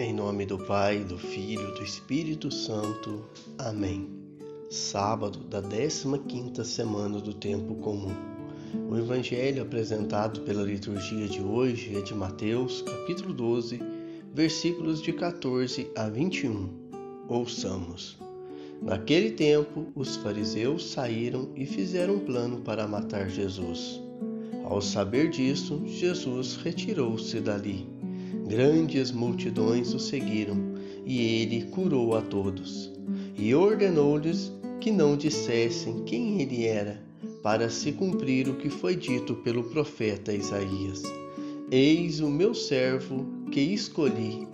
[0.00, 3.22] Em nome do Pai, do Filho, do Espírito Santo.
[3.58, 4.08] Amém.
[4.70, 8.14] Sábado da 15ª semana do tempo comum.
[8.88, 13.78] O evangelho apresentado pela liturgia de hoje é de Mateus, capítulo 12,
[14.32, 16.70] versículos de 14 a 21.
[17.28, 18.16] Ouçamos.
[18.80, 24.00] Naquele tempo, os fariseus saíram e fizeram um plano para matar Jesus.
[24.64, 27.99] Ao saber disso, Jesus retirou-se dali
[28.46, 30.56] Grandes multidões o seguiram,
[31.04, 32.90] e ele curou a todos.
[33.36, 37.02] E ordenou-lhes que não dissessem quem ele era,
[37.42, 41.02] para se cumprir o que foi dito pelo profeta Isaías:
[41.70, 44.46] Eis o meu servo que escolhi,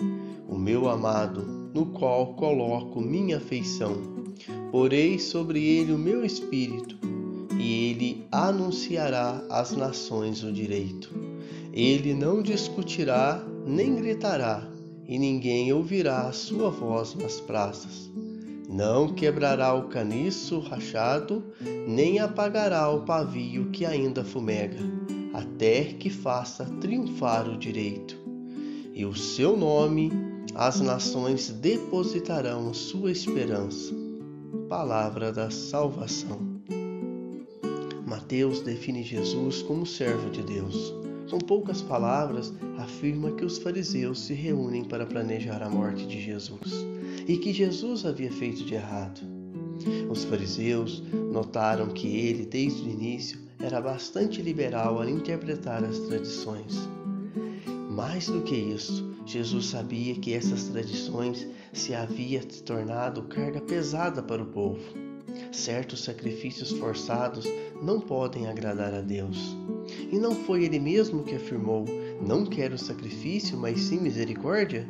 [0.48, 1.42] o meu amado,
[1.74, 3.94] no qual coloco minha afeição.
[4.70, 6.98] Porei sobre ele o meu espírito,
[7.58, 11.10] e ele anunciará às nações o direito.
[11.72, 14.66] Ele não discutirá nem gritará,
[15.08, 18.08] e ninguém ouvirá a sua voz nas praças.
[18.68, 21.42] Não quebrará o caniço rachado,
[21.86, 24.78] nem apagará o pavio que ainda fumega,
[25.34, 28.16] até que faça triunfar o direito.
[28.94, 30.10] E o seu nome
[30.54, 33.94] as nações depositarão sua esperança.
[34.68, 36.38] Palavra da salvação.
[38.06, 41.05] Mateus define Jesus como servo de Deus.
[41.30, 46.86] Com poucas palavras, afirma que os fariseus se reúnem para planejar a morte de Jesus
[47.26, 49.20] e que Jesus havia feito de errado.
[50.08, 56.88] Os fariseus notaram que ele, desde o início, era bastante liberal ao interpretar as tradições.
[57.90, 64.42] Mais do que isso, Jesus sabia que essas tradições se havia tornado carga pesada para
[64.42, 65.05] o povo.
[65.52, 67.46] Certos sacrifícios forçados
[67.82, 69.56] não podem agradar a Deus.
[70.10, 71.84] E não foi ele mesmo que afirmou:
[72.20, 74.88] Não quero sacrifício, mas sim misericórdia?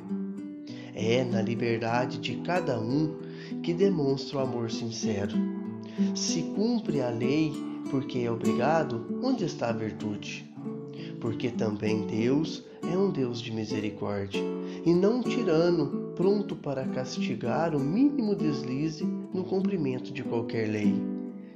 [0.94, 3.16] É na liberdade de cada um
[3.62, 5.36] que demonstra o amor sincero.
[6.14, 7.52] Se cumpre a lei
[7.90, 10.50] porque é obrigado, onde está a virtude?
[11.20, 14.40] Porque também Deus é um Deus de misericórdia
[14.84, 20.94] e não um tirano pronto para castigar o mínimo deslize no cumprimento de qualquer lei.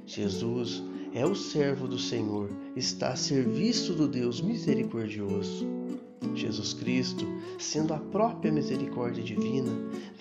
[0.05, 0.83] Jesus
[1.13, 5.67] é o servo do Senhor, está a serviço do Deus misericordioso.
[6.35, 7.25] Jesus Cristo,
[7.57, 9.71] sendo a própria misericórdia divina,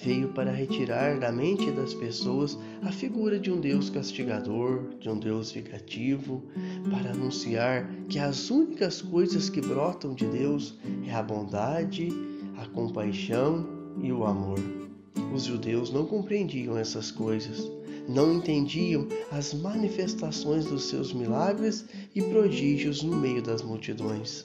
[0.03, 5.19] veio para retirar da mente das pessoas a figura de um Deus castigador, de um
[5.19, 6.43] Deus vingativo,
[6.91, 10.77] para anunciar que as únicas coisas que brotam de Deus
[11.07, 12.09] é a bondade,
[12.57, 13.69] a compaixão
[14.03, 14.90] e o amor.
[15.33, 17.71] Os judeus não compreendiam essas coisas,
[18.09, 24.45] não entendiam as manifestações dos seus milagres e prodígios no meio das multidões.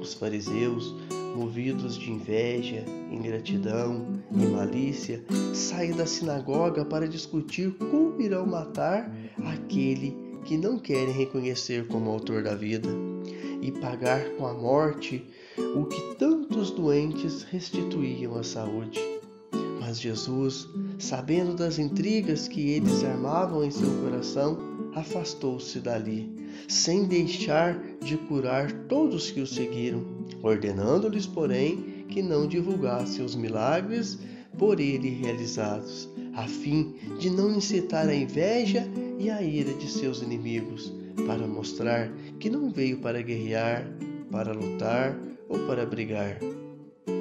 [0.00, 0.94] Os fariseus,
[1.34, 9.10] movidos de inveja, ingratidão e malícia, saem da sinagoga para discutir como irão matar
[9.44, 10.14] aquele
[10.44, 12.88] que não querem reconhecer como autor da vida
[13.62, 15.24] e pagar com a morte
[15.74, 19.19] o que tantos doentes restituíam à saúde.
[19.90, 20.68] Mas Jesus,
[21.00, 24.56] sabendo das intrigas que eles armavam em seu coração,
[24.94, 26.32] afastou-se dali,
[26.68, 30.06] sem deixar de curar todos que o seguiram,
[30.44, 34.16] ordenando-lhes, porém, que não divulgassem os milagres
[34.56, 40.22] por ele realizados, a fim de não incitar a inveja e a ira de seus
[40.22, 40.92] inimigos,
[41.26, 43.84] para mostrar que não veio para guerrear,
[44.30, 45.18] para lutar
[45.48, 46.38] ou para brigar,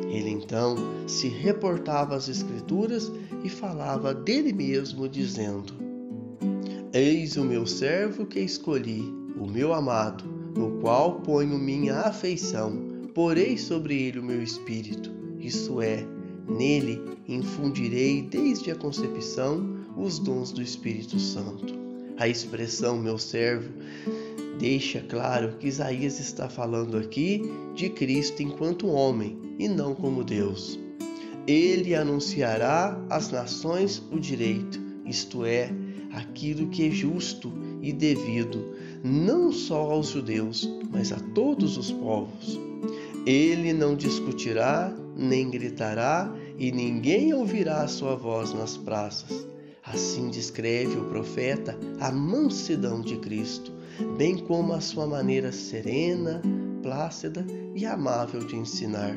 [0.10, 0.76] ele então
[1.08, 3.12] se reportava às Escrituras
[3.44, 5.74] e falava dele mesmo, dizendo:
[6.92, 9.04] Eis o meu servo que escolhi,
[9.40, 10.24] o meu amado,
[10.56, 12.74] no qual ponho minha afeição,
[13.14, 16.06] porei sobre ele o meu espírito, isso é,
[16.48, 21.78] nele infundirei desde a concepção os dons do Espírito Santo.
[22.18, 23.70] A expressão meu servo
[24.60, 30.78] deixa claro que Isaías está falando aqui de Cristo enquanto homem e não como Deus.
[31.48, 35.72] Ele anunciará às nações o direito, isto é,
[36.12, 37.52] aquilo que é justo
[37.82, 42.60] e devido, não só aos judeus, mas a todos os povos.
[43.26, 49.48] Ele não discutirá, nem gritará, e ninguém ouvirá a sua voz nas praças.
[49.84, 53.79] Assim descreve o profeta a mansidão de Cristo,
[54.18, 56.42] bem como a sua maneira serena,
[56.82, 59.16] plácida e amável de ensinar.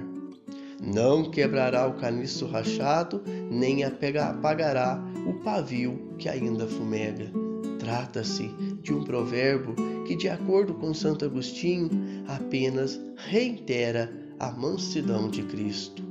[0.80, 7.30] Não quebrará o caniço rachado, nem apagará o pavio que ainda fumega.
[7.78, 8.48] Trata-se
[8.82, 9.74] de um provérbio
[10.06, 11.88] que, de acordo com Santo Agostinho,
[12.26, 16.02] apenas reitera a mansidão de Cristo.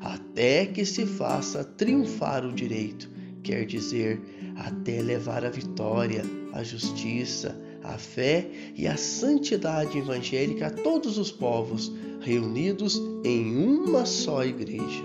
[0.00, 3.10] Até que se faça triunfar o direito,
[3.42, 4.20] quer dizer,
[4.56, 6.22] até levar a vitória,
[6.52, 14.04] a justiça, a fé e a santidade evangélica a todos os povos reunidos em uma
[14.04, 15.04] só igreja.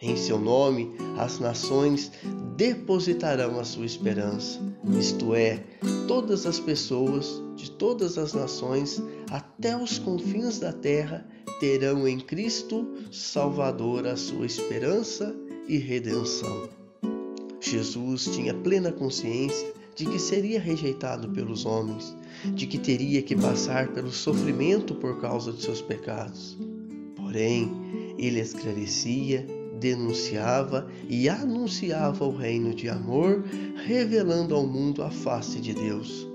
[0.00, 2.12] Em seu nome, as nações
[2.56, 4.60] depositarão a sua esperança,
[4.98, 5.64] isto é,
[6.06, 11.26] todas as pessoas de todas as nações até os confins da terra
[11.58, 15.34] terão em Cristo Salvador a sua esperança
[15.66, 16.68] e redenção.
[17.60, 22.14] Jesus tinha plena consciência de que seria rejeitado pelos homens,
[22.44, 26.56] de que teria que passar pelo sofrimento por causa de seus pecados.
[27.16, 29.46] Porém, ele esclarecia,
[29.80, 33.42] denunciava e anunciava o reino de amor,
[33.86, 36.28] revelando ao mundo a face de Deus.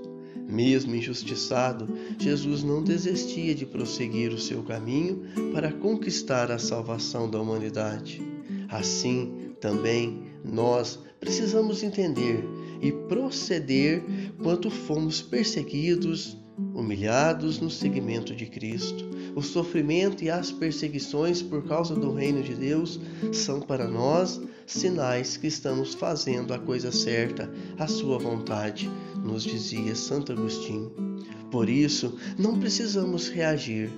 [0.48, 1.88] Mesmo injustiçado,
[2.18, 5.22] Jesus não desistia de prosseguir o seu caminho
[5.52, 8.20] para conquistar a salvação da humanidade.
[8.68, 12.44] Assim, também, nós precisamos entender
[12.82, 14.02] e proceder
[14.42, 16.36] quanto fomos perseguidos,
[16.74, 19.08] humilhados no seguimento de Cristo.
[19.34, 23.00] O sofrimento e as perseguições por causa do reino de Deus
[23.32, 28.90] são para nós sinais que estamos fazendo a coisa certa, a sua vontade,
[29.24, 31.11] nos dizia Santo Agostinho.
[31.52, 33.90] Por isso, não precisamos reagir,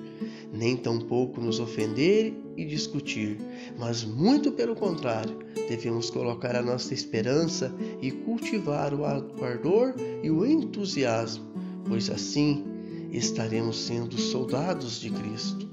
[0.52, 3.38] nem tampouco nos ofender e discutir,
[3.78, 7.72] mas muito pelo contrário, devemos colocar a nossa esperança
[8.02, 11.44] e cultivar o ardor e o entusiasmo,
[11.86, 12.64] pois assim
[13.12, 15.68] estaremos sendo soldados de Cristo.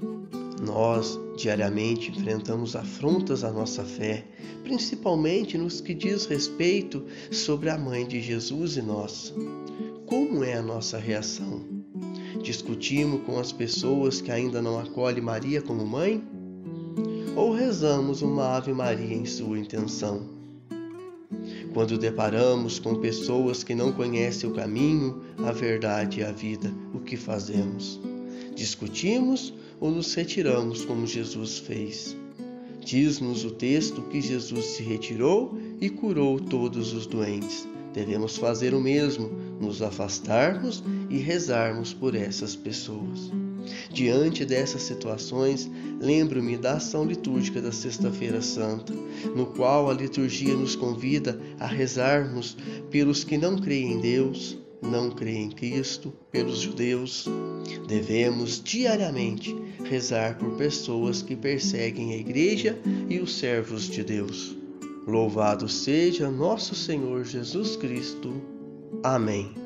[0.64, 4.24] Nós diariamente enfrentamos afrontas à nossa fé,
[4.62, 9.34] principalmente nos que diz respeito sobre a mãe de Jesus e nós.
[10.06, 11.71] Como é a nossa reação?
[12.40, 16.22] Discutimos com as pessoas que ainda não acolhem Maria como mãe?
[17.36, 20.28] Ou rezamos uma Ave Maria em sua intenção?
[21.74, 27.00] Quando deparamos com pessoas que não conhecem o caminho, a verdade e a vida, o
[27.00, 27.98] que fazemos?
[28.54, 32.16] Discutimos ou nos retiramos como Jesus fez.
[32.84, 37.66] Diz-nos o texto que Jesus se retirou e curou todos os doentes.
[37.94, 39.30] Devemos fazer o mesmo,
[39.62, 43.30] nos afastarmos e rezarmos por essas pessoas.
[43.92, 45.70] Diante dessas situações,
[46.00, 48.92] lembro-me da ação litúrgica da Sexta-feira Santa,
[49.36, 52.56] no qual a liturgia nos convida a rezarmos
[52.90, 57.28] pelos que não creem em Deus, não creem em Cristo, pelos judeus.
[57.86, 59.54] Devemos diariamente
[59.84, 62.76] rezar por pessoas que perseguem a Igreja
[63.08, 64.56] e os servos de Deus.
[65.06, 68.61] Louvado seja nosso Senhor Jesus Cristo.
[69.02, 69.61] Amém.